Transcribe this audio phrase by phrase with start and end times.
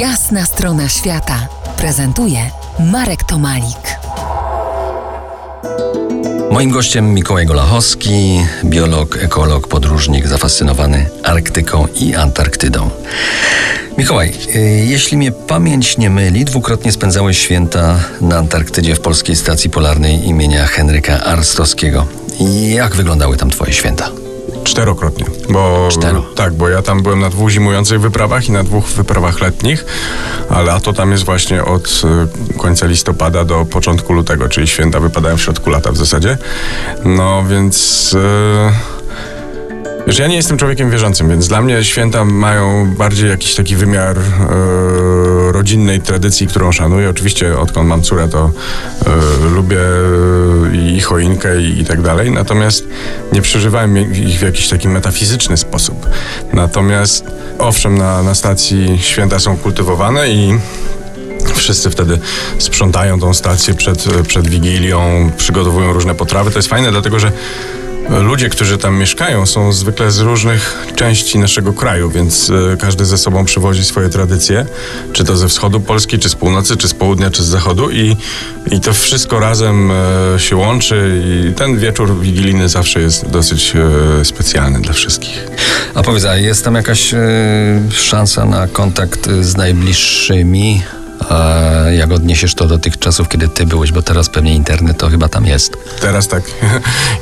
[0.00, 2.38] Jasna strona świata prezentuje
[2.92, 3.98] Marek Tomalik.
[6.50, 12.90] Moim gościem Mikołaj Golachowski, biolog, ekolog, podróżnik zafascynowany Arktyką i Antarktydą.
[13.98, 19.70] Mikołaj, y, jeśli mnie pamięć nie myli, dwukrotnie spędzałeś święta na Antarktydzie w Polskiej Stacji
[19.70, 22.06] Polarnej imienia Henryka Arstowskiego.
[22.68, 24.25] Jak wyglądały tam twoje święta?
[24.66, 25.24] Czterokrotnie.
[25.48, 26.22] Bo, Cztero.
[26.34, 29.84] Tak, bo ja tam byłem na dwóch zimujących wyprawach i na dwóch wyprawach letnich,
[30.50, 32.02] a lato tam jest właśnie od
[32.54, 36.38] y, końca listopada do początku lutego, czyli święta wypadają w środku lata w zasadzie.
[37.04, 38.14] No więc...
[38.14, 38.96] Y,
[40.06, 44.18] Wiesz, ja nie jestem człowiekiem wierzącym, więc dla mnie święta mają bardziej jakiś taki wymiar
[44.18, 44.22] e,
[45.56, 47.10] rodzinnej tradycji, którą szanuję.
[47.10, 48.50] Oczywiście odkąd mam córę, to
[49.06, 49.80] e, lubię
[50.72, 52.84] i choinkę i, i tak dalej, natomiast
[53.32, 56.06] nie przeżywałem ich w jakiś taki metafizyczny sposób.
[56.52, 57.24] Natomiast
[57.58, 60.58] owszem, na, na stacji święta są kultywowane i
[61.54, 62.18] Wszyscy wtedy
[62.58, 66.50] sprzątają tą stację przed, przed Wigilią, przygotowują różne potrawy.
[66.50, 67.32] To jest fajne, dlatego że
[68.10, 73.18] Ludzie, którzy tam mieszkają, są zwykle z różnych części naszego kraju, więc e, każdy ze
[73.18, 74.66] sobą przywozi swoje tradycje,
[75.12, 78.16] czy to ze wschodu Polski, czy z północy, czy z południa, czy z zachodu i,
[78.70, 79.94] i to wszystko razem e,
[80.38, 83.72] się łączy i ten wieczór wigilijny zawsze jest dosyć
[84.20, 85.46] e, specjalny dla wszystkich.
[85.94, 87.14] A powiedz, a jest tam jakaś
[87.90, 90.82] szansa na kontakt z najbliższymi
[91.90, 95.28] jak odniesiesz to do tych czasów, kiedy ty byłeś, bo teraz pewnie internet to chyba
[95.28, 95.76] tam jest.
[96.00, 96.42] Teraz tak.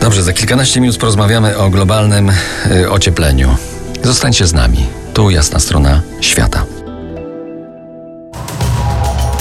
[0.00, 2.32] Dobrze, za kilkanaście minut porozmawiamy o globalnym
[2.70, 3.56] y, ociepleniu.
[4.02, 4.86] Zostańcie z nami.
[5.14, 6.65] Tu jasna strona świata.